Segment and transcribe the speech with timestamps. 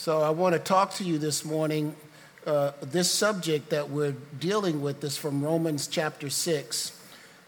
[0.00, 1.94] So I want to talk to you this morning.
[2.46, 6.98] Uh, this subject that we're dealing with is from Romans chapter 6.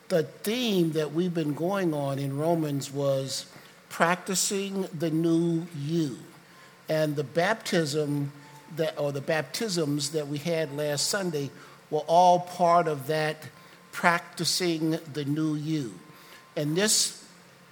[0.08, 3.46] The theme that we've been going on in Romans was
[3.88, 6.18] practicing the new you.
[6.90, 8.32] And the baptism
[8.76, 11.48] that, or the baptisms that we had last Sunday
[11.88, 13.44] were all part of that
[13.92, 15.94] practicing the new you.
[16.54, 17.26] And this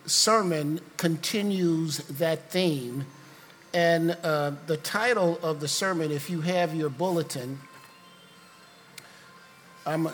[0.06, 3.04] sermon continues that theme
[3.72, 7.60] and uh, the title of the sermon, if you have your bulletin,
[9.86, 10.08] I'm.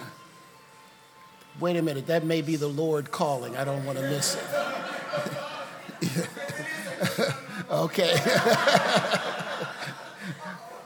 [1.59, 3.57] Wait a minute, that may be the Lord calling.
[3.57, 4.45] I don't want to miss it.
[7.71, 8.15] okay.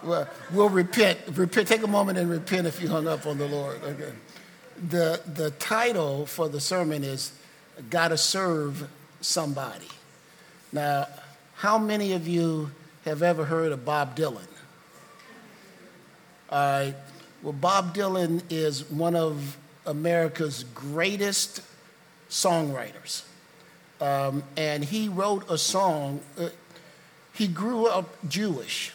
[0.05, 1.19] well, we'll repent.
[1.33, 1.67] Repent.
[1.67, 3.83] Take a moment and repent if you hung up on the Lord.
[3.83, 4.13] Okay.
[4.89, 7.33] The the title for the sermon is
[7.91, 8.89] "Gotta Serve
[9.21, 9.89] Somebody."
[10.73, 11.09] Now,
[11.61, 12.71] how many of you
[13.05, 14.49] have ever heard of Bob Dylan?
[16.49, 16.95] All right.
[17.43, 21.61] Well, Bob Dylan is one of America's greatest
[22.31, 23.25] songwriters.
[24.01, 26.21] Um, and he wrote a song.
[26.39, 26.49] Uh,
[27.35, 28.93] he grew up Jewish,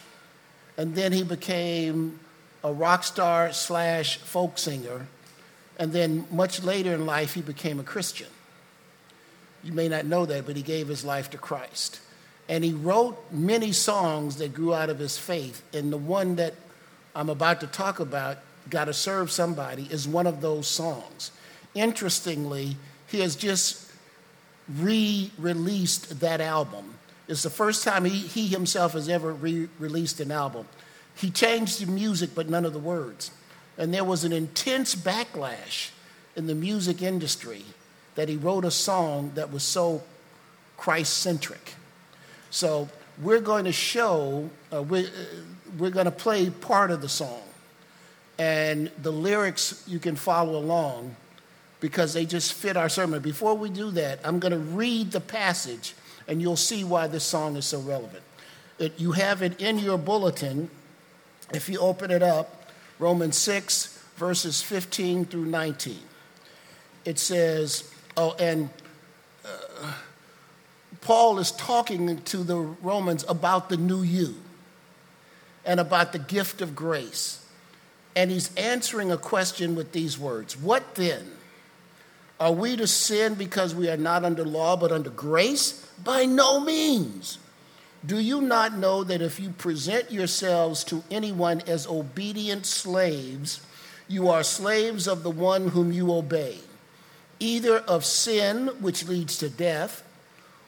[0.76, 2.18] and then he became
[2.64, 5.06] a rock star slash folk singer.
[5.78, 8.26] And then much later in life, he became a Christian.
[9.62, 12.00] You may not know that, but he gave his life to Christ.
[12.48, 15.62] And he wrote many songs that grew out of his faith.
[15.74, 16.54] And the one that
[17.14, 18.38] I'm about to talk about,
[18.70, 21.32] Gotta Serve Somebody, is one of those songs.
[21.74, 22.76] Interestingly,
[23.08, 23.90] he has just
[24.68, 26.94] re released that album.
[27.28, 30.68] It's the first time he, he himself has ever re released an album.
[31.16, 33.30] He changed the music, but none of the words.
[33.78, 35.90] And there was an intense backlash
[36.34, 37.64] in the music industry
[38.14, 40.02] that he wrote a song that was so
[40.76, 41.74] Christ centric.
[42.50, 42.88] So
[43.22, 45.10] we're going to show, uh, we're, uh,
[45.78, 47.42] we're going to play part of the song.
[48.38, 51.16] And the lyrics you can follow along
[51.80, 53.22] because they just fit our sermon.
[53.22, 55.94] Before we do that, I'm going to read the passage
[56.28, 58.22] and you'll see why this song is so relevant.
[58.78, 60.70] It, you have it in your bulletin.
[61.52, 65.98] If you open it up, Romans 6, verses 15 through 19.
[67.04, 68.68] It says, oh, and
[69.44, 69.92] uh,
[71.00, 74.34] Paul is talking to the Romans about the new you
[75.64, 77.44] and about the gift of grace.
[78.14, 81.32] And he's answering a question with these words What then?
[82.38, 85.86] Are we to sin because we are not under law but under grace?
[86.04, 87.38] By no means.
[88.04, 93.60] Do you not know that if you present yourselves to anyone as obedient slaves,
[94.06, 96.58] you are slaves of the one whom you obey,
[97.40, 100.04] either of sin, which leads to death,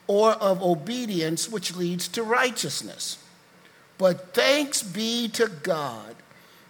[0.08, 3.18] or of obedience, which leads to righteousness.
[3.98, 6.16] But thanks be to God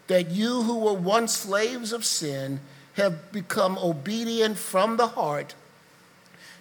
[0.09, 2.61] that you who were once slaves of sin
[2.95, 5.55] have become obedient from the heart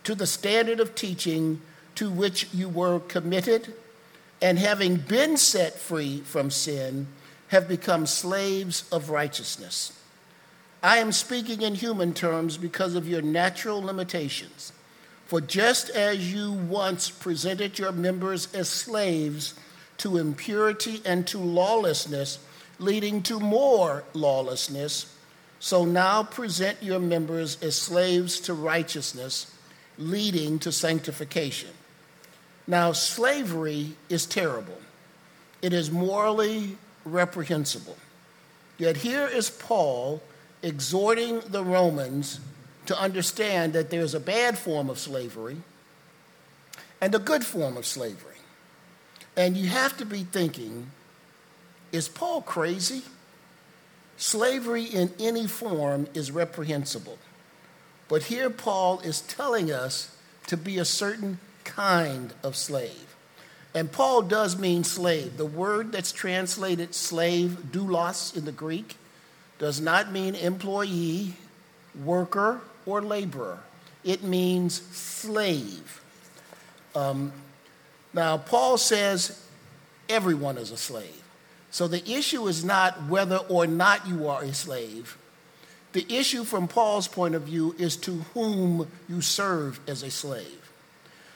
[0.03, 1.61] to the standard of teaching
[1.95, 3.73] to which you were committed,
[4.41, 7.07] and having been set free from sin,
[7.47, 9.99] have become slaves of righteousness.
[10.83, 14.71] I am speaking in human terms because of your natural limitations.
[15.27, 19.53] For just as you once presented your members as slaves
[19.97, 22.39] to impurity and to lawlessness,
[22.79, 25.13] leading to more lawlessness,
[25.59, 29.53] so now present your members as slaves to righteousness,
[29.97, 31.71] leading to sanctification.
[32.65, 34.79] Now, slavery is terrible,
[35.61, 37.97] it is morally reprehensible.
[38.77, 40.21] Yet here is Paul
[40.61, 42.39] exhorting the Romans
[42.87, 45.57] to understand that there's a bad form of slavery
[46.99, 48.33] and a good form of slavery.
[49.35, 50.91] And you have to be thinking
[51.91, 53.01] is Paul crazy?
[54.17, 57.17] Slavery in any form is reprehensible.
[58.09, 60.15] But here Paul is telling us
[60.47, 63.15] to be a certain kind of slave.
[63.73, 65.37] And Paul does mean slave.
[65.37, 68.95] The word that's translated slave, doulos in the Greek,
[69.59, 71.35] does not mean employee,
[72.03, 73.59] worker, or laborer.
[74.03, 76.01] It means slave.
[76.95, 77.31] Um,
[78.13, 79.45] now, Paul says
[80.09, 81.23] everyone is a slave.
[81.69, 85.17] So the issue is not whether or not you are a slave.
[85.91, 90.71] The issue, from Paul's point of view, is to whom you serve as a slave.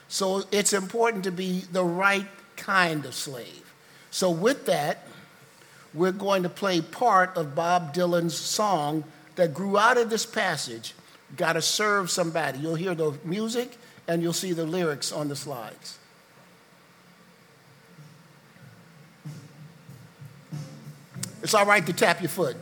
[0.07, 3.73] So it's important to be the right kind of slave.
[4.09, 5.07] So, with that,
[5.93, 9.03] we're going to play part of Bob Dylan's song
[9.35, 10.93] that grew out of this passage
[11.37, 12.59] Got to serve somebody.
[12.59, 15.97] You'll hear the music and you'll see the lyrics on the slides.
[21.43, 22.55] It's all right to tap your foot.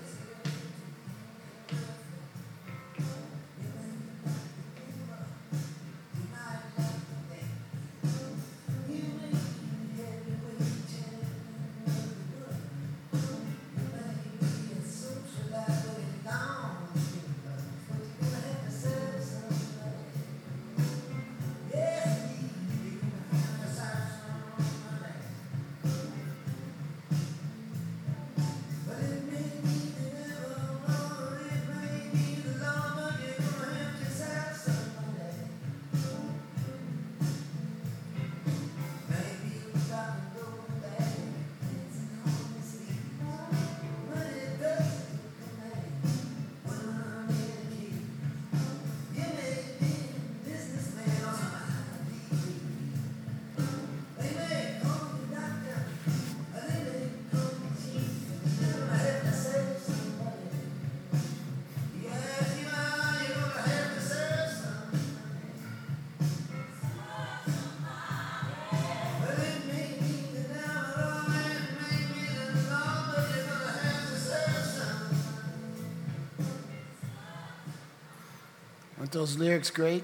[79.09, 80.03] Aren't those lyrics great?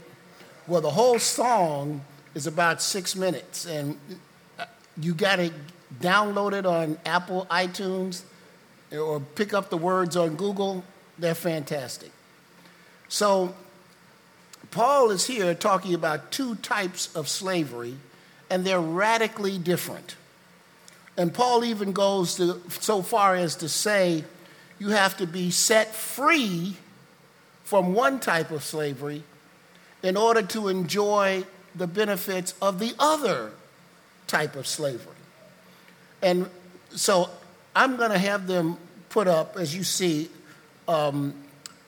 [0.65, 2.01] Well, the whole song
[2.33, 3.99] is about six minutes, and
[4.57, 4.65] uh,
[4.99, 5.51] you got to
[6.01, 8.23] download it on Apple iTunes
[8.91, 10.83] or pick up the words on Google.
[11.19, 12.11] They're fantastic.
[13.07, 13.53] So,
[14.71, 17.97] Paul is here talking about two types of slavery,
[18.49, 20.15] and they're radically different.
[21.15, 24.23] And Paul even goes to, so far as to say
[24.79, 26.77] you have to be set free
[27.65, 29.23] from one type of slavery
[30.03, 33.51] in order to enjoy the benefits of the other
[34.27, 35.13] type of slavery.
[36.21, 36.50] And
[36.91, 37.29] so
[37.75, 38.77] I'm going to have them
[39.09, 40.29] put up, as you see,
[40.88, 41.33] um,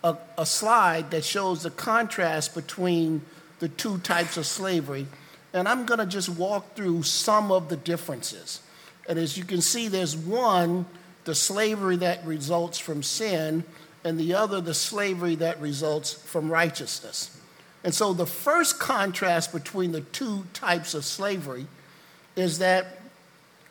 [0.04, 3.22] a, a slide that shows the contrast between
[3.60, 5.08] the two types of slavery.
[5.54, 8.62] And I'm going to just walk through some of the differences.
[9.08, 10.88] And as you can see, there's one,
[11.24, 13.64] the slavery that results from sin,
[14.04, 17.38] and the other the slavery that results from righteousness.
[17.84, 21.68] And so the first contrast between the two types of slavery
[22.36, 23.00] is that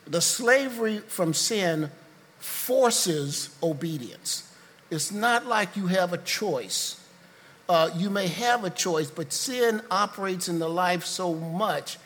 [0.07, 1.91] the slavery from sin
[2.39, 4.53] forces obedience.
[4.91, 7.01] It's not like you have a choice.
[7.69, 11.99] Uh, you may have a choice, but sin operates in the life so much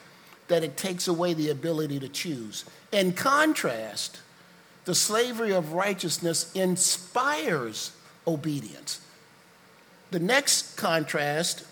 [0.48, 2.64] that it takes away the ability to choose.
[2.90, 4.18] In contrast,
[4.86, 7.92] the slavery of righteousness inspires
[8.26, 9.00] obedience.
[10.10, 11.64] The next contrast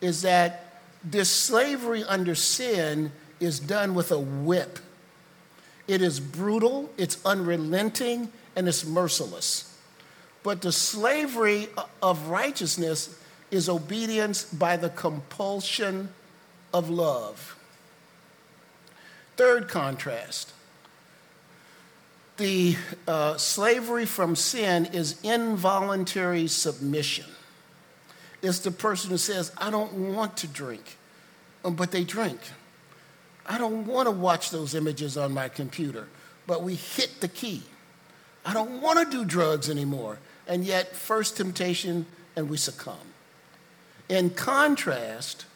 [0.00, 4.78] is that this slavery under sin is done with a whip.
[5.88, 9.76] It is brutal, it's unrelenting, and it's merciless.
[10.42, 11.68] But the slavery
[12.02, 13.18] of righteousness
[13.50, 16.08] is obedience by the compulsion
[16.72, 17.56] of love.
[19.36, 20.52] Third contrast
[22.36, 22.76] the
[23.06, 27.26] uh, slavery from sin is involuntary submission.
[28.42, 30.96] It's the person who says, I don't want to drink,
[31.64, 32.40] um, but they drink.
[33.46, 36.08] I don't want to watch those images on my computer,
[36.46, 37.62] but we hit the key.
[38.44, 42.96] I don't want to do drugs anymore, and yet, first temptation, and we succumb.
[44.08, 45.46] In contrast,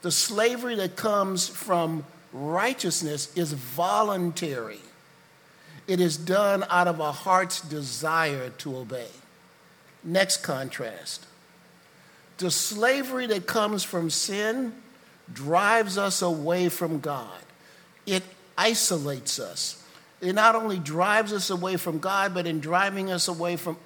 [0.00, 4.80] the slavery that comes from righteousness is voluntary.
[5.86, 9.08] It is done out of a heart's desire to obey.
[10.04, 11.26] Next contrast.
[12.38, 14.74] The slavery that comes from sin
[15.32, 17.40] drives us away from God.
[18.06, 18.22] It
[18.56, 19.82] isolates us.
[20.20, 23.76] It not only drives us away from God, but in driving us away from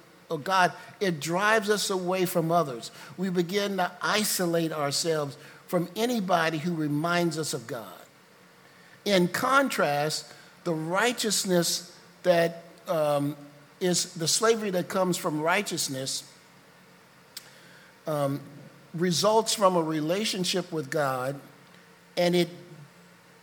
[0.43, 2.91] God, it drives us away from others.
[3.17, 5.37] We begin to isolate ourselves
[5.67, 7.85] from anybody who reminds us of God.
[9.05, 10.31] In contrast,
[10.67, 13.37] the righteousness that um,
[13.79, 16.29] is the slavery that comes from righteousness
[18.05, 18.41] um,
[18.93, 21.39] results from a relationship with God
[22.17, 22.49] and it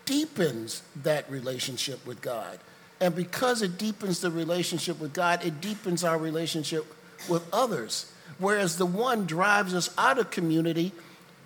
[0.04, 2.58] deepens that relationship with God.
[3.00, 6.84] And because it deepens the relationship with God, it deepens our relationship
[7.26, 8.12] with others.
[8.36, 10.92] Whereas the one drives us out of community,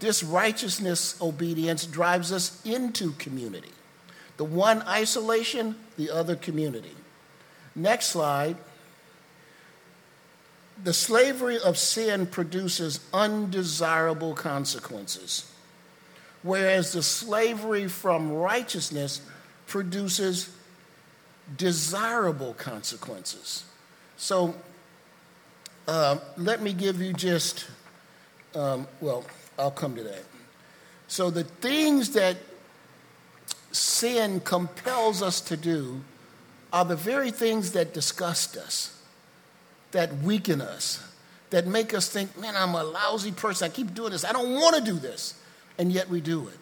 [0.01, 3.71] this righteousness obedience drives us into community.
[4.39, 6.95] The one isolation, the other community.
[7.75, 8.57] Next slide.
[10.83, 15.51] The slavery of sin produces undesirable consequences,
[16.43, 19.21] whereas the slavery from righteousness
[19.67, 20.51] produces
[21.57, 23.65] desirable consequences.
[24.17, 24.55] So
[25.89, 27.67] uh, let me give you just,
[28.55, 29.25] um, well,
[29.59, 30.25] I'll come to that.
[31.09, 32.37] So the things that
[33.73, 36.03] sin compels us to do
[36.73, 39.01] are the very things that disgust us,
[39.93, 41.03] that weaken us,
[41.51, 43.67] that make us think, man, I'm a lousy person.
[43.67, 44.25] I keep doing this.
[44.25, 45.35] I don't want to do this.
[45.79, 46.59] And yet we do it.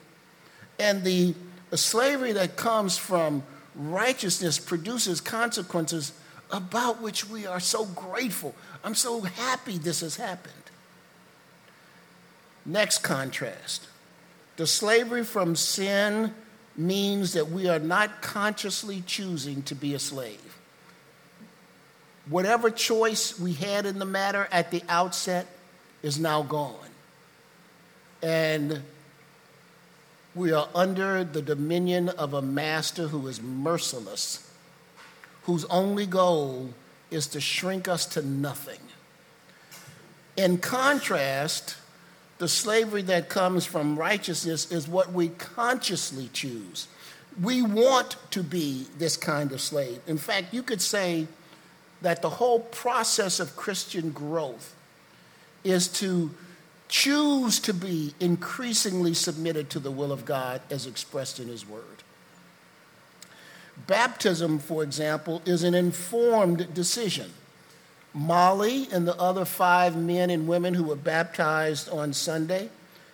[0.78, 1.34] And the,
[1.74, 3.42] slavery that comes from
[3.74, 6.12] righteousness produces consequences
[6.50, 8.54] about which we are so grateful.
[8.84, 10.54] I'm so happy this has happened.
[12.64, 13.88] Next contrast
[14.56, 16.32] the slavery from sin
[16.78, 20.58] means that we are not consciously choosing to be a slave.
[22.28, 25.46] Whatever choice we had in the matter at the outset
[26.02, 26.74] is now gone.
[28.22, 28.82] And
[30.34, 34.50] we are under the dominion of a master who is merciless,
[35.44, 36.74] whose only goal
[37.10, 38.80] is to shrink us to nothing.
[40.36, 41.76] In contrast,
[42.38, 46.88] the slavery that comes from righteousness is what we consciously choose.
[47.40, 50.00] We want to be this kind of slave.
[50.06, 51.26] In fact, you could say
[52.02, 54.74] that the whole process of Christian growth
[55.64, 56.30] is to
[56.88, 61.82] choose to be increasingly submitted to the will of God as expressed in His Word.
[63.86, 67.32] Baptism, for example, is an informed decision.
[68.16, 72.70] Molly and the other five men and women who were baptized on Sunday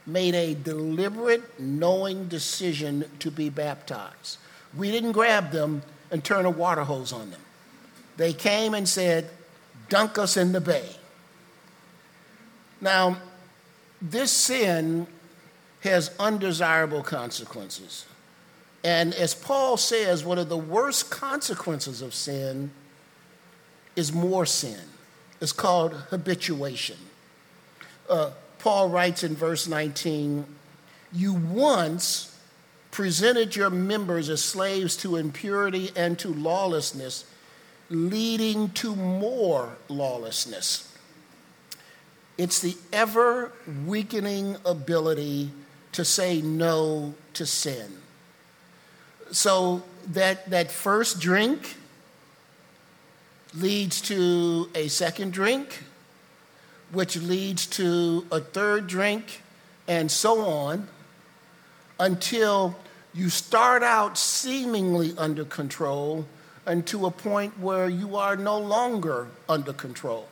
[0.06, 4.38] made a deliberate, knowing decision to be baptized.
[4.76, 5.82] We didn't grab them
[6.12, 7.40] and turn a water hose on them.
[8.16, 9.28] They came and said,
[9.88, 10.88] Dunk us in the bay.
[12.80, 13.18] Now,
[14.00, 15.08] this sin
[15.80, 18.06] has undesirable consequences.
[18.84, 22.70] And as Paul says, one of the worst consequences of sin
[23.96, 24.80] is more sin.
[25.42, 26.98] It's called habituation.
[28.08, 28.30] Uh,
[28.60, 30.46] Paul writes in verse 19,
[31.12, 32.38] You once
[32.92, 37.24] presented your members as slaves to impurity and to lawlessness,
[37.90, 40.96] leading to more lawlessness.
[42.38, 43.50] It's the ever
[43.84, 45.50] weakening ability
[45.90, 47.96] to say no to sin.
[49.32, 51.78] So that, that first drink
[53.54, 55.82] leads to a second drink,
[56.90, 59.42] which leads to a third drink,
[59.88, 60.88] and so on,
[61.98, 62.76] until
[63.14, 66.26] you start out seemingly under control
[66.66, 70.28] and to a point where you are no longer under control.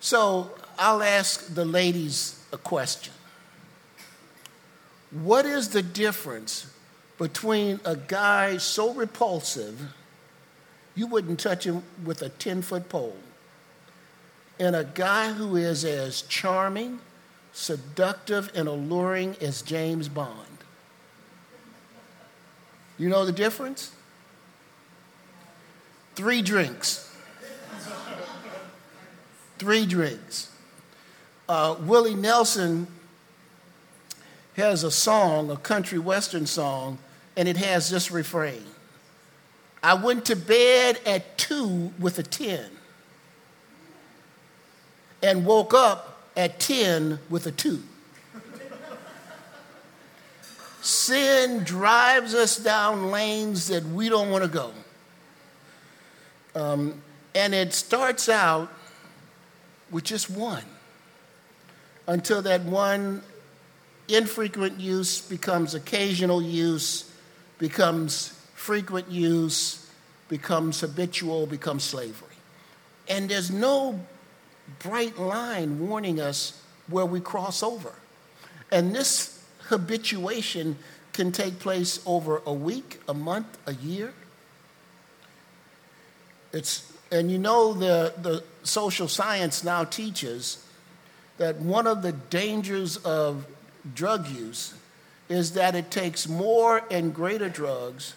[0.00, 3.12] So I'll ask the ladies a question.
[5.10, 6.66] What is the difference
[7.18, 9.92] between a guy so repulsive
[10.94, 13.16] you wouldn't touch him with a 10 foot pole
[14.58, 17.00] and a guy who is as charming,
[17.52, 20.38] seductive, and alluring as James Bond?
[22.98, 23.92] You know the difference?
[26.14, 27.12] Three drinks
[29.62, 30.50] three drinks.
[31.48, 32.88] Uh, Willie Nelson
[34.56, 36.98] has a song, a country western song,
[37.36, 38.64] and it has this refrain
[39.82, 42.70] I went to bed at two with a 10
[45.22, 47.82] and woke up at 10 with a 2.
[50.80, 54.72] Sin drives us down lanes that we don't want to go.
[56.54, 57.00] Um,
[57.34, 58.68] and it starts out
[59.90, 60.64] with just one
[62.08, 63.22] until that one
[64.08, 67.10] infrequent use becomes occasional use,
[67.58, 69.90] becomes frequent use,
[70.28, 72.36] becomes habitual, becomes slavery.
[73.08, 73.98] And there's no
[74.78, 77.92] bright line warning us where we cross over.
[78.70, 80.78] And this habituation
[81.12, 84.14] can take place over a week, a month, a year.
[86.52, 90.64] It's and you know, the, the social science now teaches
[91.36, 93.44] that one of the dangers of
[93.92, 94.72] drug use
[95.28, 98.14] is that it takes more and greater drugs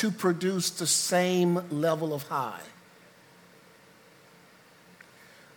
[0.00, 2.62] to produce the same level of high.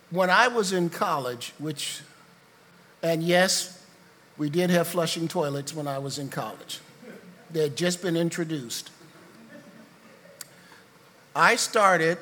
[0.09, 2.01] When I was in college, which,
[3.01, 3.81] and yes,
[4.37, 6.81] we did have flushing toilets when I was in college,
[7.51, 8.91] they had just been introduced.
[11.33, 12.17] I started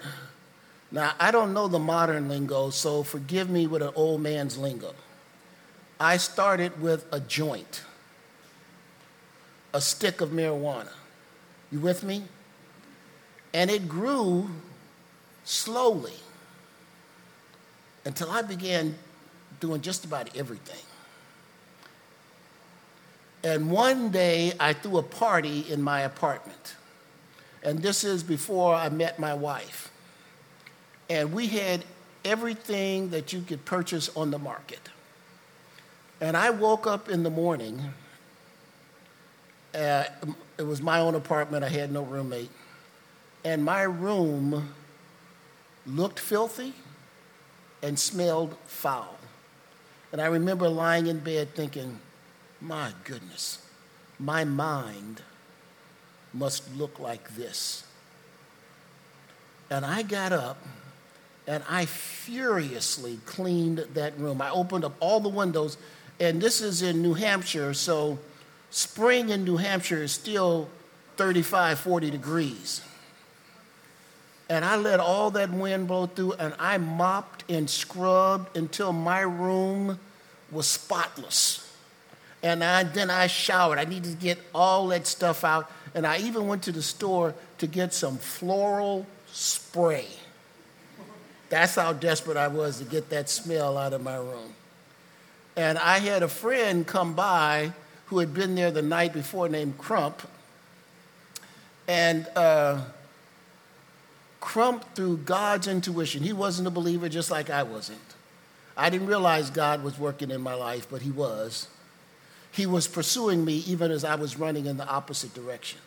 [0.91, 4.93] now, I don't know the modern lingo, so forgive me with an old man's lingo.
[5.99, 7.81] I started with a joint,
[9.73, 10.91] a stick of marijuana.
[11.71, 12.23] You with me?
[13.53, 14.49] And it grew
[15.43, 16.13] slowly
[18.05, 18.95] until I began
[19.59, 20.83] doing just about everything.
[23.43, 26.75] And one day I threw a party in my apartment.
[27.63, 29.91] And this is before I met my wife.
[31.09, 31.83] And we had
[32.23, 34.89] everything that you could purchase on the market.
[36.19, 37.93] And I woke up in the morning.
[39.73, 40.03] Uh,
[40.57, 42.51] it was my own apartment, I had no roommate.
[43.43, 44.73] And my room
[45.85, 46.73] looked filthy
[47.81, 49.17] and smelled foul.
[50.11, 51.99] And I remember lying in bed thinking,
[52.59, 53.65] my goodness,
[54.19, 55.21] my mind
[56.33, 57.83] must look like this.
[59.69, 60.57] And I got up
[61.47, 64.41] and I furiously cleaned that room.
[64.41, 65.77] I opened up all the windows,
[66.19, 68.19] and this is in New Hampshire, so
[68.71, 70.67] spring in New Hampshire is still
[71.17, 72.81] 35, 40 degrees.
[74.49, 79.21] And I let all that wind blow through, and I mopped and scrubbed until my
[79.21, 79.99] room
[80.51, 81.71] was spotless.
[82.43, 83.77] And I, then I showered.
[83.77, 85.71] I needed to get all that stuff out.
[85.93, 90.07] And I even went to the store to get some floral spray.
[91.49, 94.53] That's how desperate I was to get that smell out of my room.
[95.55, 97.73] And I had a friend come by
[98.11, 100.21] who had been there the night before named Crump.
[101.87, 102.81] And uh,
[104.41, 107.99] Crump, through God's intuition, he wasn't a believer just like I wasn't.
[108.75, 111.69] I didn't realize God was working in my life, but he was.
[112.51, 115.79] He was pursuing me even as I was running in the opposite direction.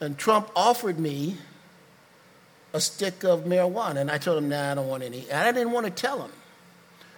[0.00, 1.36] And Crump offered me
[2.72, 5.28] a stick of marijuana, and I told him, nah, I don't want any.
[5.28, 6.32] And I didn't want to tell him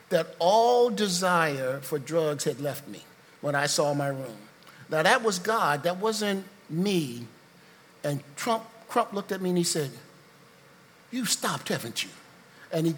[0.08, 3.04] that all desire for drugs had left me
[3.44, 4.38] when I saw my room.
[4.88, 7.26] Now, that was God, that wasn't me.
[8.02, 9.90] And Crump, Crump looked at me and he said,
[11.10, 12.08] You stopped, haven't you?
[12.72, 12.94] And he,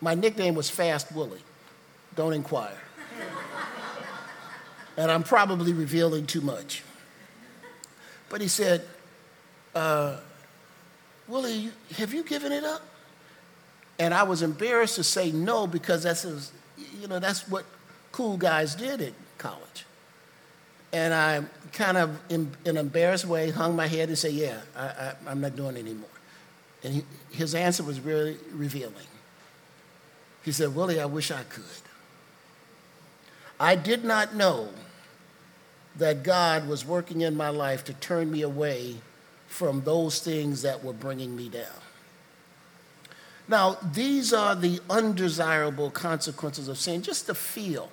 [0.00, 1.42] my nickname was Fast Willie.
[2.14, 2.78] Don't inquire
[4.96, 6.84] and I'm probably revealing too much.
[8.28, 8.86] But he said,
[9.74, 10.18] uh,
[11.26, 12.82] Willie, have you given it up?
[13.98, 16.52] And I was embarrassed to say no because that's,
[17.00, 17.64] you know, that's what
[18.12, 19.84] cool guys did at college.
[20.92, 24.60] And I kind of, in, in an embarrassed way, hung my head and said, yeah,
[24.76, 26.08] I, am not doing it anymore.
[26.84, 28.94] And he, his answer was really revealing.
[30.44, 31.64] He said, Willie, I wish I could.
[33.58, 34.68] I did not know
[35.96, 38.96] that God was working in my life to turn me away
[39.48, 41.66] from those things that were bringing me down.
[43.48, 47.90] Now, these are the undesirable consequences of sin, just to feel,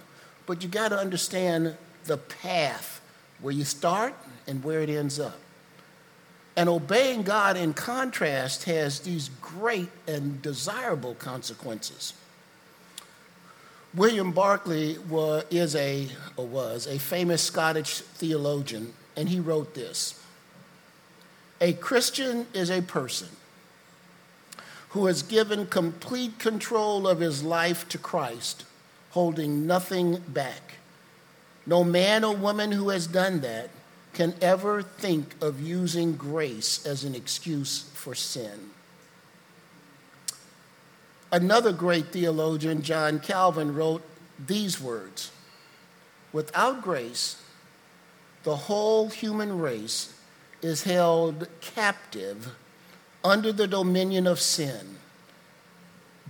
[0.48, 3.00] but you got to understand the path
[3.42, 4.16] where you start
[4.48, 5.38] and where it ends up.
[6.56, 12.14] And obeying God, in contrast, has these great and desirable consequences.
[13.94, 20.20] William Barclay was, is a, or was a famous Scottish theologian, and he wrote this
[21.62, 23.30] A Christian is a person
[24.90, 28.66] who has given complete control of his life to Christ,
[29.18, 30.74] holding nothing back.
[31.66, 33.72] No man or woman who has done that
[34.14, 38.70] can ever think of using grace as an excuse for sin.
[41.32, 44.04] Another great theologian, John Calvin, wrote
[44.38, 45.32] these words
[46.32, 47.42] Without grace,
[48.44, 50.14] the whole human race
[50.62, 52.50] is held captive
[53.24, 55.00] under the dominion of sin,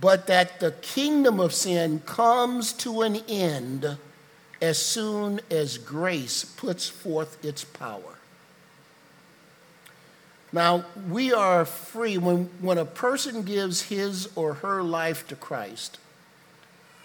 [0.00, 3.98] but that the kingdom of sin comes to an end
[4.60, 8.18] as soon as grace puts forth its power.
[10.52, 15.98] Now, we are free when, when a person gives his or her life to Christ,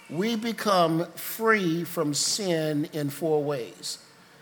[0.10, 3.98] we become free from sin in four ways.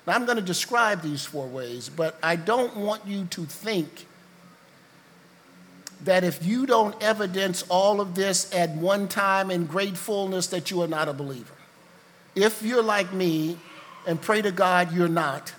[0.05, 4.05] Now, I'm going to describe these four ways, but I don't want you to think
[6.03, 10.71] that if you don't evidence all of this at one time in great fullness, that
[10.71, 11.53] you are not a believer.
[12.35, 13.57] If you're like me,
[14.07, 15.53] and pray to God you're not,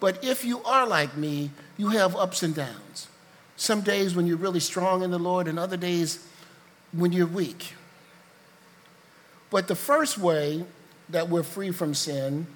[0.00, 3.08] but if you are like me, you have ups and downs.
[3.56, 6.26] Some days when you're really strong in the Lord, and other days
[6.92, 7.74] when you're weak.
[9.50, 10.64] But the first way
[11.08, 12.46] that we're free from sin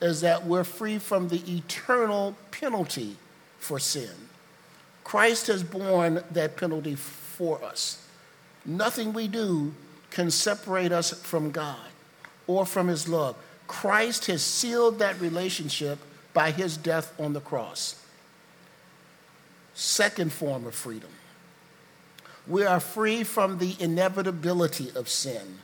[0.00, 3.16] is that we're free from the eternal penalty
[3.58, 4.10] for sin.
[5.08, 8.06] Christ has borne that penalty for us.
[8.66, 9.72] Nothing we do
[10.10, 11.88] can separate us from God
[12.46, 13.34] or from His love.
[13.66, 15.98] Christ has sealed that relationship
[16.34, 18.04] by His death on the cross
[19.72, 21.08] second form of freedom.
[22.46, 25.60] We are free from the inevitability of sin,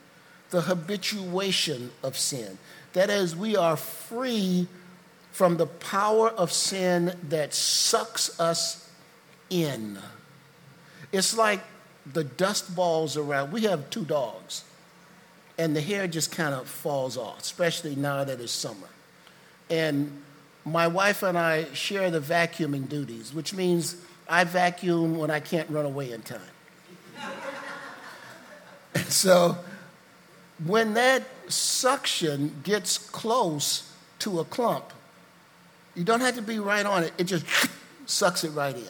[0.49, 2.57] the habituation of sin.
[2.95, 4.69] That is, we are free
[5.33, 8.84] from the power of sin that sucks us
[9.51, 9.99] in.
[11.13, 11.61] It's like
[12.13, 13.53] the dust balls around.
[13.53, 14.65] We have two dogs,
[15.59, 18.89] and the hair just kind of falls off, especially now that it's summer.
[19.71, 20.23] And
[20.65, 23.97] my wife and I share the vacuuming duties, which means
[24.29, 26.41] I vacuum when I can't run away in time.
[29.09, 29.59] so
[30.65, 34.93] when that suction gets close to a clump,
[35.95, 37.45] you don't have to be right on it, it just
[38.07, 38.85] sucks it right in.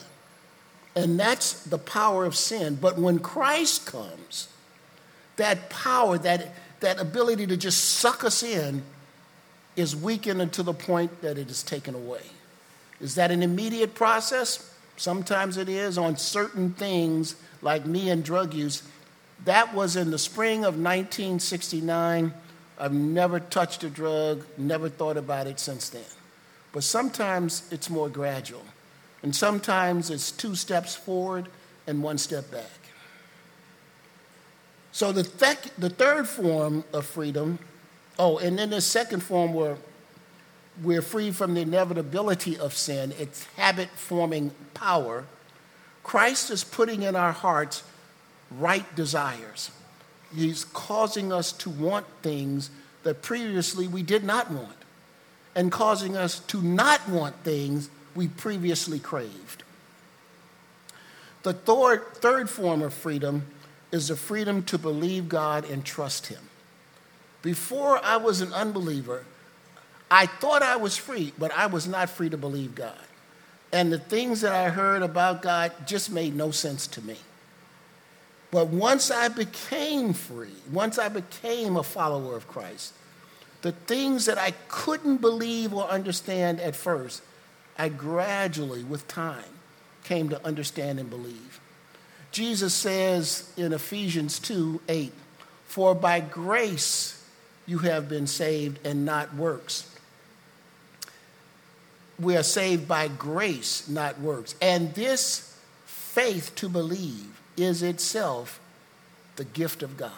[0.95, 2.77] And that's the power of sin.
[2.79, 4.47] But when Christ comes,
[5.35, 8.83] that power, that, that ability to just suck us in,
[9.75, 12.21] is weakened to the point that it is taken away.
[13.01, 14.73] Is that an immediate process?
[14.95, 18.83] Sometimes it is on certain things like me and drug use.
[19.43, 22.33] That was in the spring of 1969.
[22.79, 26.03] I've never touched a drug, never thought about it since then.
[26.71, 28.63] But sometimes it's more gradual.
[29.25, 31.49] And sometimes it's two steps forward
[31.87, 32.69] and one step back.
[34.91, 37.57] So the, th- the third form of freedom,
[38.19, 39.77] oh, and then the second form where
[40.83, 45.25] we're free from the inevitability of sin, its habit forming power.
[46.03, 47.81] Christ is putting in our hearts
[48.51, 49.71] right desires.
[50.35, 52.69] He's causing us to want things
[53.01, 54.77] that previously we did not want,
[55.55, 59.63] and causing us to not want things we previously craved.
[61.43, 63.45] The third, form of freedom
[63.91, 66.41] is the freedom to believe God and trust Him.
[67.41, 69.25] Before I was an unbeliever,
[70.09, 72.97] I thought I was free, but I was not free to believe God.
[73.71, 77.17] And the things that I heard about God just made no sense to me.
[78.49, 82.93] But once I became free, once I became a follower of Christ,
[83.61, 87.21] the things that I couldn't believe or understand at first,
[87.77, 89.43] I gradually, with time,
[90.03, 91.59] came to understand and believe.
[92.31, 95.13] Jesus says in Ephesians 2 8,
[95.65, 97.23] For by grace
[97.65, 99.89] you have been saved and not works.
[102.19, 104.55] We are saved by grace, not works.
[104.61, 108.59] And this faith to believe is itself
[109.35, 110.11] the gift of God.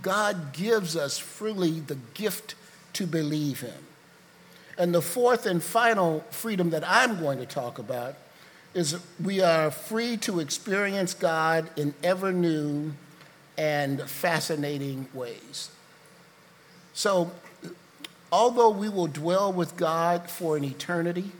[0.00, 2.54] God gives us freely the gift
[2.94, 3.86] to believe Him.
[4.82, 8.16] And the fourth and final freedom that I'm going to talk about
[8.74, 12.92] is we are free to experience God in ever new
[13.56, 15.70] and fascinating ways.
[16.94, 17.30] So,
[18.32, 21.30] although we will dwell with God for an eternity,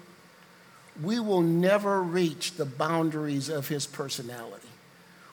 [1.03, 4.69] we will never reach the boundaries of His personality.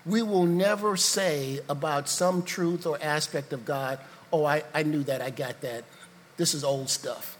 [0.03, 3.99] We will never say about some truth or aspect of God,
[4.33, 5.83] oh, I, I knew that, I got that.
[6.37, 7.35] This is old stuff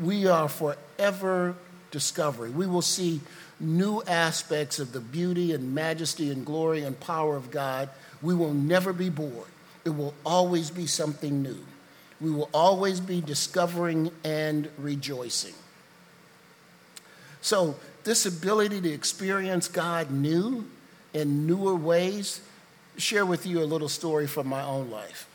[0.00, 1.54] we are forever
[1.90, 2.56] discovering.
[2.56, 3.20] We will see
[3.60, 7.88] new aspects of the beauty and majesty and glory and power of God.
[8.20, 9.48] We will never be bored.
[9.84, 11.58] It will always be something new.
[12.20, 15.54] We will always be discovering and rejoicing.
[17.40, 20.66] So, this ability to experience God new
[21.12, 22.40] in newer ways,
[22.96, 25.28] share with you a little story from my own life.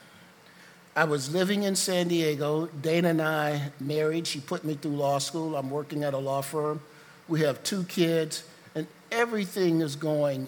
[0.98, 2.66] I was living in San Diego.
[2.82, 4.26] Dana and I married.
[4.26, 5.56] She put me through law school.
[5.56, 6.82] I'm working at a law firm.
[7.28, 10.48] We have two kids, and everything is going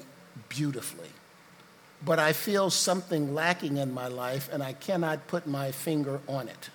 [0.50, 1.12] beautifully.
[2.04, 6.48] But I feel something lacking in my life, and I cannot put my finger on
[6.48, 6.72] it.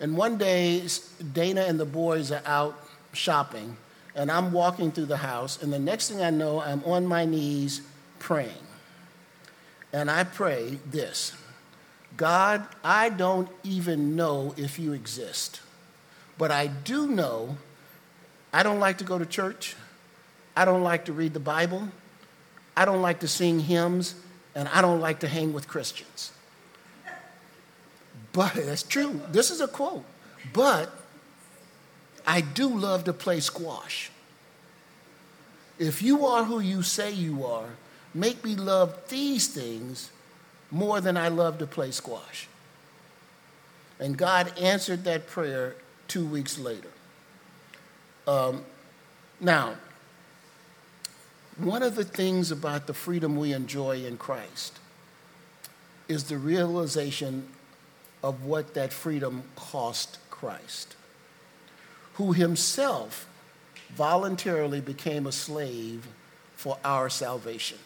[0.00, 0.82] And one day,
[1.32, 2.76] Dana and the boys are out
[3.12, 3.76] shopping,
[4.16, 7.24] and I'm walking through the house, and the next thing I know, I'm on my
[7.24, 7.82] knees
[8.18, 8.66] praying.
[9.92, 11.34] And I pray this
[12.16, 15.60] God, I don't even know if you exist,
[16.36, 17.56] but I do know
[18.52, 19.76] I don't like to go to church.
[20.56, 21.88] I don't like to read the Bible.
[22.76, 24.14] I don't like to sing hymns,
[24.54, 26.32] and I don't like to hang with Christians.
[28.32, 29.20] But that's true.
[29.30, 30.04] This is a quote.
[30.52, 30.90] But
[32.26, 34.10] I do love to play squash.
[35.78, 37.70] If you are who you say you are,
[38.12, 40.10] make me love these things
[40.70, 42.48] more than I love to play squash.
[44.00, 45.74] And God answered that prayer
[46.06, 46.90] two weeks later.
[48.26, 48.64] Um,
[49.40, 49.76] now,
[51.56, 54.78] one of the things about the freedom we enjoy in Christ
[56.06, 57.48] is the realization
[58.22, 60.94] of what that freedom cost Christ,
[62.14, 63.26] who himself
[63.94, 66.06] voluntarily became a slave
[66.54, 67.78] for our salvation.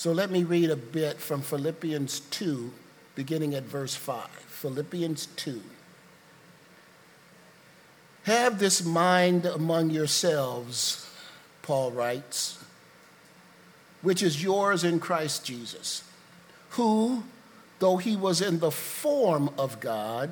[0.00, 2.72] So let me read a bit from Philippians 2,
[3.16, 4.30] beginning at verse 5.
[4.30, 5.60] Philippians 2.
[8.22, 11.06] Have this mind among yourselves,
[11.60, 12.64] Paul writes,
[14.00, 16.02] which is yours in Christ Jesus,
[16.70, 17.24] who,
[17.78, 20.30] though he was in the form of God,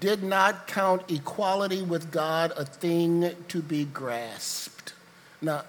[0.00, 4.92] did not count equality with God a thing to be grasped.
[5.40, 5.62] Now,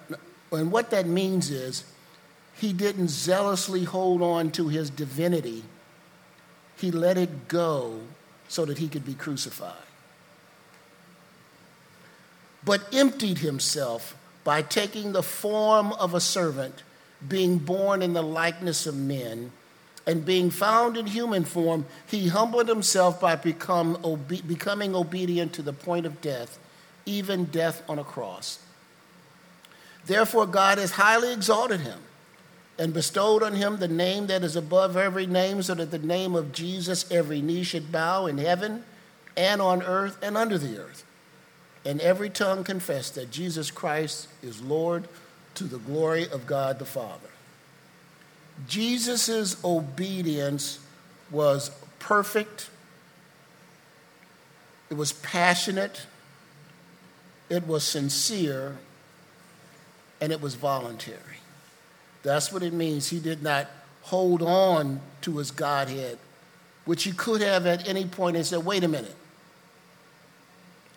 [0.52, 1.84] and what that means is
[2.64, 5.66] he didn't zealously hold on to his divinity,
[6.78, 8.00] he let it go
[8.48, 9.74] so that he could be crucified.
[12.64, 16.84] But emptied himself by taking the form of a servant,
[17.28, 19.52] being born in the likeness of men
[20.08, 25.62] and being found in human form, he humbled himself by become, obe- becoming obedient to
[25.62, 26.58] the point of death,
[27.06, 28.60] even death on a cross.
[30.06, 32.00] Therefore, God has highly exalted him
[32.78, 36.36] and bestowed on him the name that is above every name, so that the name
[36.36, 38.84] of Jesus every knee should bow in heaven
[39.38, 41.04] and on earth and under the earth,
[41.86, 45.08] and every tongue confess that Jesus Christ is Lord
[45.56, 47.30] to the glory of God the Father.
[48.68, 50.80] Jesus' obedience
[51.32, 52.70] was perfect,
[54.90, 56.06] it was passionate,
[57.50, 58.78] it was sincere,
[60.22, 61.33] and it was voluntary.
[62.24, 63.10] That's what it means.
[63.10, 63.70] He did not
[64.02, 66.18] hold on to his Godhead,
[66.86, 69.16] which he could have at any point and said, wait a minute.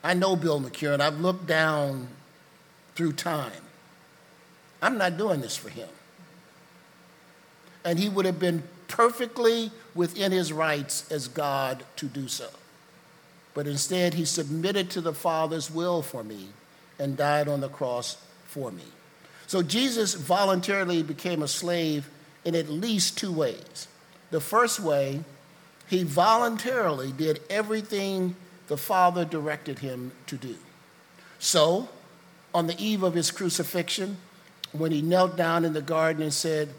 [0.03, 1.01] I know Bill McCurran.
[1.01, 2.09] I've looked down
[2.95, 3.53] through time.
[4.81, 5.89] I'm not doing this for him
[7.87, 12.49] and he would have been perfectly within his rights as God to do so.
[13.55, 16.49] But instead, he submitted to the Father's will for me
[16.99, 18.83] and died on the cross for me.
[19.47, 22.09] So Jesus voluntarily became a slave
[22.45, 23.89] in at least two ways.
[24.31, 25.23] The first way,
[25.89, 28.35] he voluntarily did everything
[28.67, 30.57] the Father directed him to do.
[31.39, 31.89] So,
[32.53, 34.17] on the eve of his crucifixion,
[34.73, 36.71] when he knelt down in the garden and said,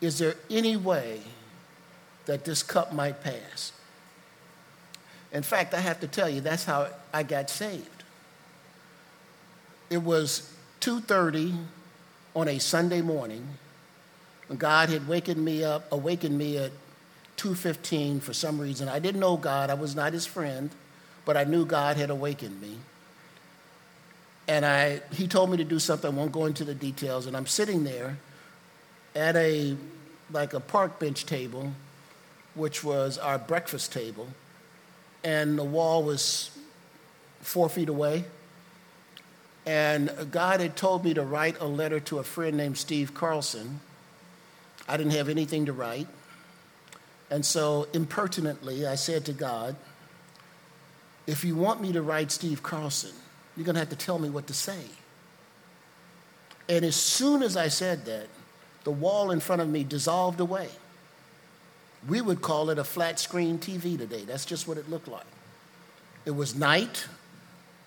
[0.00, 1.20] is there any way
[2.26, 3.72] that this cup might pass?
[5.32, 8.04] In fact, I have to tell you, that's how I got saved.
[9.88, 11.54] It was 2:30
[12.34, 13.58] on a Sunday morning.
[14.46, 16.72] When God had wakened me up, awakened me at
[17.36, 18.88] 2:15 for some reason.
[18.88, 19.70] I didn't know God.
[19.70, 20.70] I was not his friend,
[21.24, 22.78] but I knew God had awakened me.
[24.48, 26.10] And I, he told me to do something.
[26.10, 27.26] I won't go into the details.
[27.26, 28.18] And I'm sitting there
[29.14, 29.76] at a
[30.32, 31.72] like a park bench table,
[32.54, 34.28] which was our breakfast table,
[35.24, 36.50] and the wall was
[37.40, 38.24] four feet away.
[39.66, 43.80] And God had told me to write a letter to a friend named Steve Carlson.
[44.88, 46.08] I didn't have anything to write.
[47.30, 49.76] And so, impertinently, I said to God,
[51.26, 53.12] if you want me to write Steve Carlson,
[53.56, 54.80] you're going to have to tell me what to say.
[56.68, 58.26] And as soon as I said that,
[58.84, 60.68] the wall in front of me dissolved away.
[62.08, 64.24] We would call it a flat screen TV today.
[64.24, 65.26] That's just what it looked like.
[66.24, 67.06] It was night,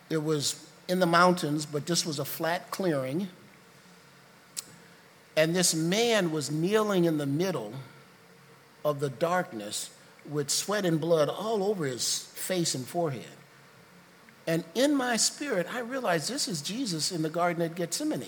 [0.09, 3.27] it was in the mountains, but this was a flat clearing.
[5.35, 7.73] And this man was kneeling in the middle
[8.85, 9.89] of the darkness
[10.29, 13.25] with sweat and blood all over his face and forehead.
[14.45, 18.27] And in my spirit, I realized this is Jesus in the Garden of Gethsemane.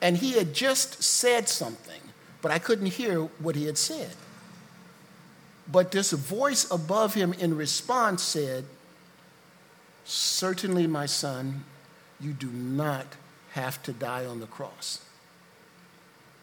[0.00, 2.00] And he had just said something,
[2.42, 4.10] but I couldn't hear what he had said.
[5.70, 8.64] But this voice above him in response said,
[10.10, 11.64] Certainly, my son,
[12.18, 13.04] you do not
[13.50, 15.02] have to die on the cross.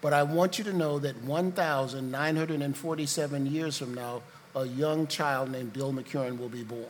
[0.01, 4.21] But I want you to know that 1,947 years from now,
[4.55, 6.85] a young child named Bill McCurran will be born.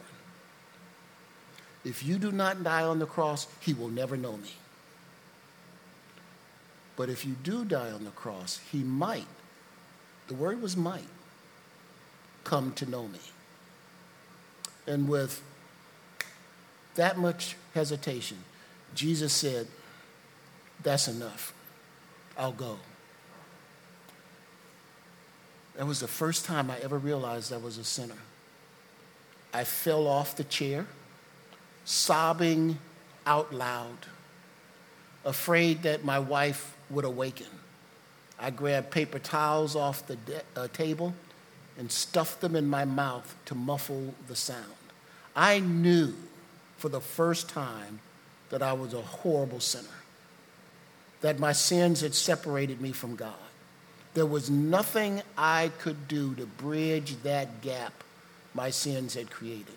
[1.85, 4.51] If you do not die on the cross, he will never know me.
[6.97, 9.27] But if you do die on the cross, he might,
[10.27, 11.07] the word was might,
[12.43, 13.21] come to know me.
[14.85, 15.41] And with
[16.95, 18.37] that much hesitation,
[18.93, 19.67] Jesus said,
[20.83, 21.53] That's enough.
[22.37, 22.79] I'll go.
[25.77, 28.17] That was the first time I ever realized I was a sinner.
[29.53, 30.85] I fell off the chair,
[31.83, 32.77] sobbing
[33.25, 33.97] out loud,
[35.23, 37.47] afraid that my wife would awaken.
[38.39, 41.13] I grabbed paper towels off the de- uh, table
[41.77, 44.63] and stuffed them in my mouth to muffle the sound.
[45.35, 46.13] I knew
[46.85, 47.99] for the first time
[48.51, 49.87] that I was a horrible sinner.
[51.21, 53.33] that my sins had separated me from God.
[54.13, 58.03] There was nothing I could do to bridge that gap
[58.53, 59.73] my sins had created.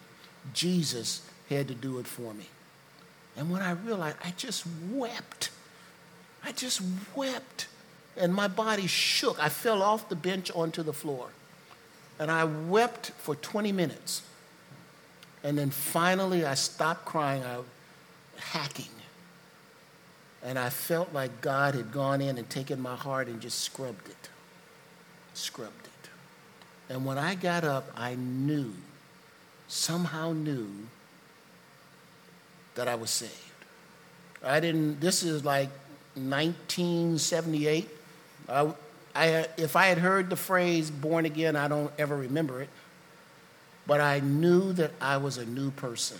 [0.53, 2.44] Jesus had to do it for me.
[3.38, 5.49] And when I realized, I just wept.
[6.44, 6.83] I just
[7.16, 7.68] wept.
[8.18, 9.42] And my body shook.
[9.42, 11.29] I fell off the bench onto the floor.
[12.18, 14.21] And I wept for 20 minutes.
[15.44, 17.42] And then finally, I stopped crying.
[17.42, 17.64] Was
[18.38, 18.87] hacking.
[20.42, 24.09] And I felt like God had gone in and taken my heart and just scrubbed
[24.09, 24.29] it.
[25.35, 26.11] Scrubbed it.
[26.88, 28.72] And when I got up, I knew,
[29.66, 30.70] somehow knew,
[32.77, 33.33] that I was saved.
[34.44, 35.68] I didn't, this is like
[36.14, 37.88] 1978.
[38.48, 38.72] I,
[39.14, 42.68] I, if I had heard the phrase born again, I don't ever remember it.
[43.88, 46.18] But I knew that I was a new person.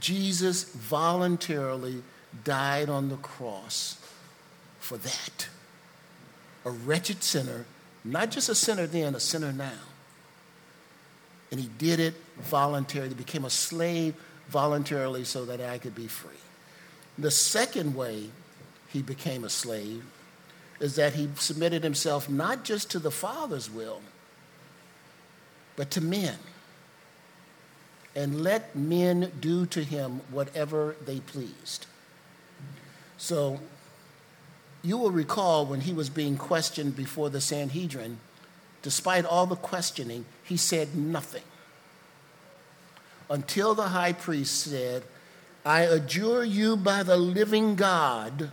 [0.00, 2.02] Jesus voluntarily
[2.42, 3.96] died on the cross
[4.80, 5.48] for that.
[6.64, 7.64] A wretched sinner,
[8.04, 9.72] not just a sinner then, a sinner now.
[11.52, 14.16] And he did it voluntarily, he became a slave
[14.48, 16.32] voluntarily so that I could be free.
[17.18, 18.30] The second way
[18.88, 20.04] he became a slave
[20.80, 24.02] is that he submitted himself not just to the Father's will,
[25.76, 26.36] but to men
[28.16, 31.86] and let men do to him whatever they pleased.
[33.16, 33.60] So
[34.82, 38.18] you will recall when he was being questioned before the Sanhedrin,
[38.82, 41.42] despite all the questioning, he said nothing.
[43.30, 45.02] Until the high priest said,
[45.64, 48.50] I adjure you by the living God,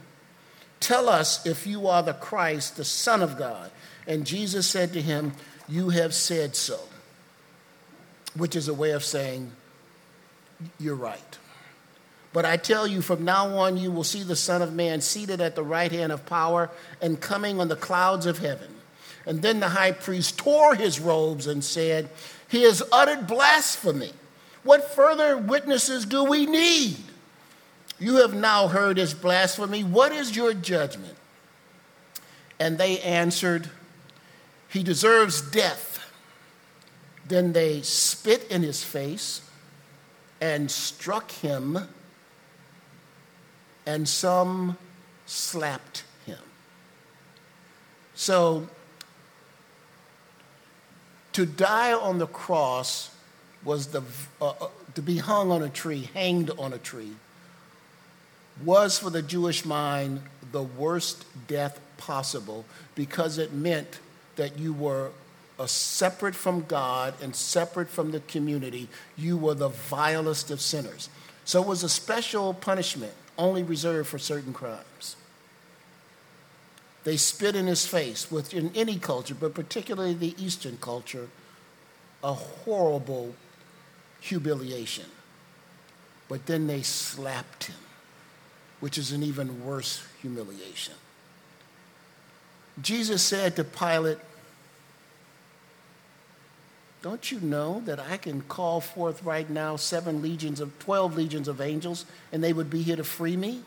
[0.81, 3.71] tell us if you are the Christ, the Son of God.
[4.05, 5.33] And Jesus said to him,
[5.69, 6.79] You have said so
[8.35, 9.51] which is a way of saying,
[10.79, 11.37] You're right.
[12.33, 15.41] But I tell you, from now on, you will see the Son of Man seated
[15.41, 16.69] at the right hand of power
[17.01, 18.73] and coming on the clouds of heaven.
[19.25, 22.09] And then the high priest tore his robes and said,
[22.47, 24.13] He has uttered blasphemy.
[24.63, 26.97] What further witnesses do we need?
[28.01, 29.83] You have now heard his blasphemy.
[29.83, 31.15] What is your judgment?
[32.59, 33.69] And they answered,
[34.67, 36.11] He deserves death.
[37.27, 39.47] Then they spit in his face
[40.41, 41.77] and struck him,
[43.85, 44.77] and some
[45.27, 46.39] slapped him.
[48.15, 48.67] So,
[51.33, 53.15] to die on the cross
[53.63, 54.01] was the,
[54.41, 57.11] uh, uh, to be hung on a tree, hanged on a tree,
[58.63, 60.21] was for the Jewish mind
[60.51, 63.99] the worst death possible because it meant
[64.35, 65.11] that you were
[65.67, 71.09] separate from God and separate from the community, you were the vilest of sinners.
[71.45, 75.15] So it was a special punishment only reserved for certain crimes.
[77.03, 81.29] They spit in his face, within any culture, but particularly the Eastern culture,
[82.23, 83.33] a horrible
[84.19, 85.07] humiliation.
[86.29, 87.75] But then they slapped him,
[88.81, 90.95] which is an even worse humiliation.
[92.81, 94.17] Jesus said to Pilate,
[97.01, 101.47] don't you know that I can call forth right now seven legions of 12 legions
[101.47, 103.61] of angels and they would be here to free me?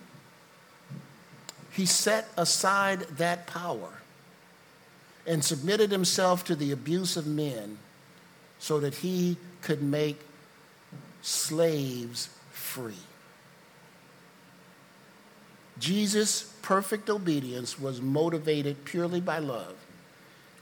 [1.73, 4.03] He set aside that power
[5.27, 7.79] and submitted himself to the abuse of men
[8.59, 10.21] so that he could make
[11.23, 12.95] slaves free.
[15.79, 19.75] Jesus' perfect obedience was motivated purely by love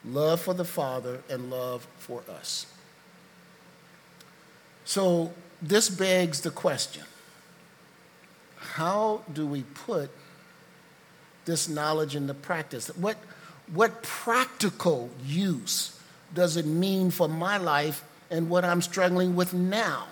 [0.04, 2.66] love for the Father and love for us.
[4.84, 7.04] So this begs the question
[8.58, 10.10] how do we put
[11.44, 12.88] this knowledge into practice?
[12.96, 13.16] What,
[13.72, 15.98] what practical use
[16.32, 20.06] does it mean for my life and what I'm struggling with now?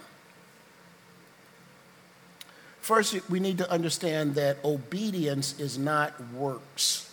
[2.91, 7.09] First, we need to understand that obedience is not works.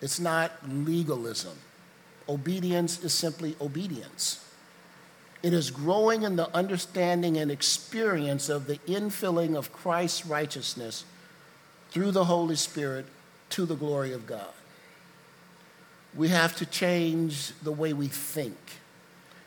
[0.00, 1.58] It's not legalism.
[2.28, 4.46] Obedience is simply obedience.
[5.42, 11.04] It is growing in the understanding and experience of the infilling of Christ's righteousness
[11.90, 13.06] through the Holy Spirit
[13.50, 14.54] to the glory of God.
[16.14, 18.56] We have to change the way we think.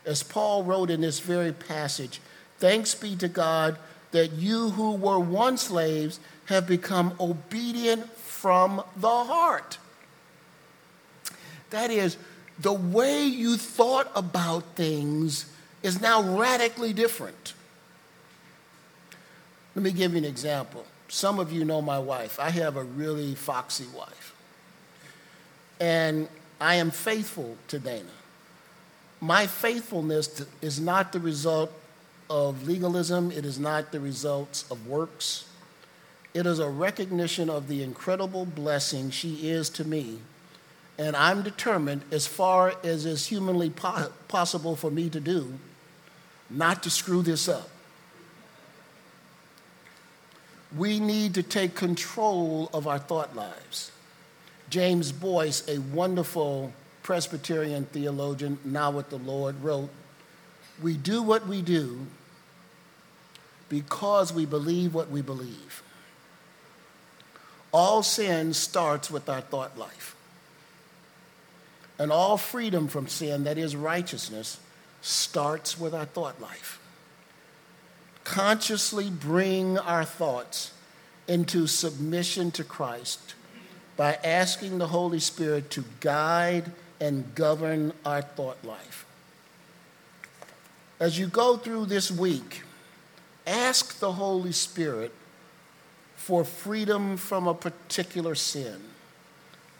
[0.06, 2.20] As Paul wrote in this very passage,
[2.60, 3.78] thanks be to God
[4.16, 9.78] that you who were once slaves have become obedient from the heart.
[11.72, 12.16] That is,
[12.58, 15.52] the way you thought about things
[15.84, 17.54] is now radically different.
[19.76, 20.86] Let me give you an example.
[21.10, 22.40] Some of you know my wife.
[22.40, 24.34] I have a really foxy wife.
[25.82, 26.30] And
[26.62, 28.06] I am faithful to Dana.
[29.20, 31.70] My faithfulness is not the result
[32.30, 35.46] of legalism, it is not the result of works.
[36.34, 40.20] It is a recognition of the incredible blessing she is to me.
[40.98, 45.54] And I'm determined, as far as is humanly po- possible for me to do,
[46.50, 47.70] not to screw this up.
[50.78, 53.92] We need to take control of our thought lives.
[54.70, 56.74] James Boice, a wonderful
[57.04, 59.90] Presbyterian theologian, now with the Lord, wrote
[60.82, 62.08] We do what we do
[63.70, 65.84] because we believe what we believe.
[67.72, 70.16] All sin starts with our thought life.
[71.98, 74.60] And all freedom from sin, that is righteousness,
[75.02, 76.80] starts with our thought life.
[78.24, 80.72] Consciously bring our thoughts
[81.28, 83.36] into submission to Christ
[83.98, 89.06] by asking the Holy Spirit to guide and govern our thought life.
[91.00, 92.64] As you go through this week,
[93.46, 95.14] ask the Holy Spirit
[96.16, 98.82] for freedom from a particular sin.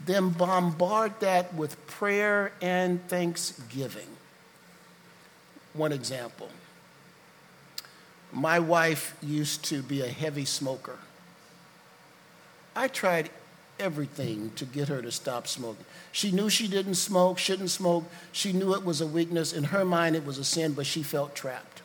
[0.06, 4.08] Then bombard that with prayer and thanksgiving.
[5.74, 6.50] One example
[8.32, 11.00] my wife used to be a heavy smoker.
[12.76, 13.30] I tried
[13.80, 15.86] everything to get her to stop smoking.
[16.12, 18.06] She knew she didn't smoke, shouldn't smoke.
[18.32, 19.54] She knew it was a weakness.
[19.54, 21.82] In her mind, it was a sin, but she felt trapped.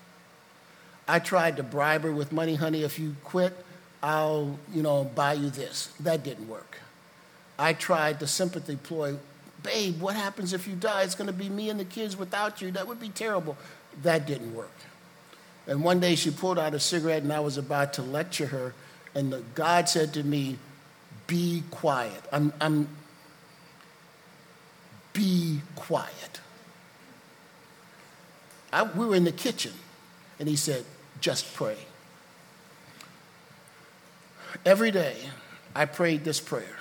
[1.08, 3.56] I tried to bribe her with money, honey, if you quit,
[4.02, 5.92] I'll, you know, buy you this.
[6.00, 6.78] That didn't work.
[7.58, 9.16] I tried the sympathy ploy.
[9.62, 11.02] Babe, what happens if you die?
[11.02, 12.70] It's going to be me and the kids without you.
[12.70, 13.58] That would be terrible.
[14.02, 14.72] That didn't work.
[15.66, 18.74] And one day she pulled out a cigarette and I was about to lecture her.
[19.14, 20.58] And the, God said to me,
[21.30, 22.24] Be quiet.
[22.32, 22.88] I'm, I'm,
[25.12, 26.40] be quiet.
[28.72, 29.70] I, we were in the kitchen
[30.40, 30.84] and he said,
[31.20, 31.76] Just pray.
[34.66, 35.18] Every day,
[35.72, 36.76] I prayed this prayer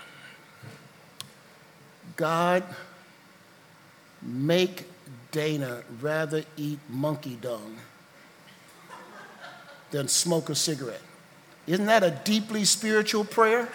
[2.15, 2.63] God,
[4.23, 4.85] make
[5.31, 7.77] Dana rather eat monkey dung
[9.91, 11.03] than smoke a cigarette.
[11.67, 13.69] Isn't that a deeply spiritual prayer?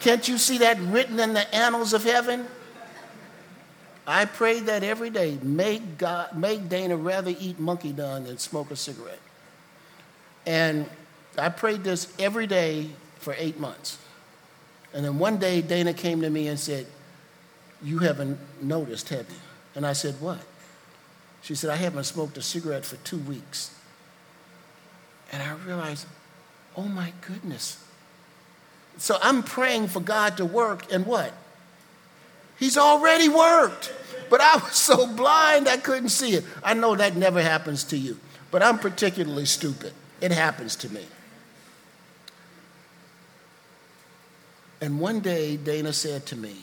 [0.00, 2.46] Can't you see that written in the annals of heaven?
[4.06, 5.38] I pray that every day.
[5.42, 9.20] Make, God, make Dana rather eat monkey dung than smoke a cigarette.
[10.46, 10.88] And
[11.38, 12.88] I prayed this every day
[13.18, 13.98] for eight months.
[14.92, 16.86] And then one day, Dana came to me and said,
[17.82, 19.36] You haven't noticed, have you?
[19.74, 20.40] And I said, What?
[21.42, 23.74] She said, I haven't smoked a cigarette for two weeks.
[25.30, 26.06] And I realized,
[26.76, 27.84] Oh my goodness.
[29.00, 31.32] So I'm praying for God to work, and what?
[32.58, 33.94] He's already worked.
[34.28, 36.44] But I was so blind I couldn't see it.
[36.62, 38.18] I know that never happens to you,
[38.50, 39.94] but I'm particularly stupid.
[40.20, 41.06] It happens to me.
[44.82, 46.56] And one day, Dana said to me,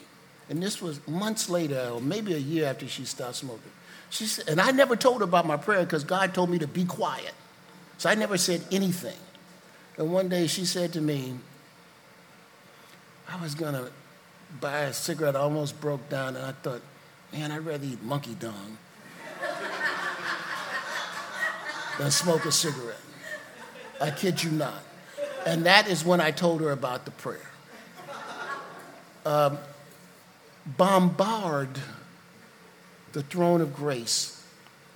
[0.48, 3.72] and this was months later, or maybe a year after she stopped smoking.
[4.12, 6.68] She said, and I never told her about my prayer because God told me to
[6.68, 7.34] be quiet.
[7.98, 9.18] So I never said anything.
[9.98, 11.34] And one day she said to me,
[13.30, 13.92] I was going to
[14.60, 15.36] buy a cigarette.
[15.36, 16.82] I almost broke down, and I thought,
[17.34, 18.78] man, I'd rather eat monkey dung
[22.00, 22.96] than smoke a cigarette.
[24.00, 24.84] I kid you not.
[25.46, 27.40] And that is when I told her about the prayer
[29.28, 29.58] um,
[30.66, 31.70] bombard
[33.12, 34.46] the throne of grace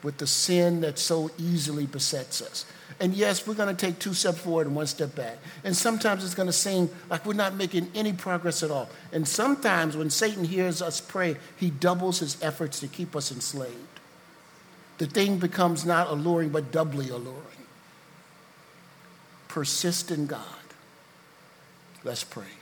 [0.04, 2.66] with the sin that so easily besets us.
[3.02, 5.40] And yes, we're going to take two steps forward and one step back.
[5.64, 8.90] And sometimes it's going to seem like we're not making any progress at all.
[9.12, 13.74] And sometimes when Satan hears us pray, he doubles his efforts to keep us enslaved.
[15.00, 17.42] The thing becomes not alluring, but doubly alluring.
[19.48, 20.46] Persist in God.
[22.04, 22.61] Let's pray.